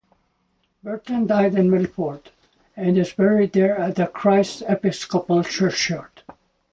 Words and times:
Burton 0.81 1.27
died 1.27 1.53
in 1.53 1.69
Milford 1.69 2.31
and 2.75 2.97
is 2.97 3.13
buried 3.13 3.53
there 3.53 3.77
at 3.77 3.97
the 3.97 4.07
Christ 4.07 4.63
Episcopal 4.67 5.43
Churchyard. 5.43 6.23